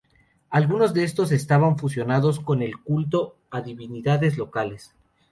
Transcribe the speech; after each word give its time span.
Algunos 0.49 0.95
de 0.95 1.03
estos 1.03 1.29
cultos 1.29 1.39
estaban 1.43 1.77
fusionados 1.77 2.39
con 2.39 2.63
el 2.63 2.77
culto 2.79 3.35
a 3.51 3.61
divinidades 3.61 4.35
locales. 4.35 4.95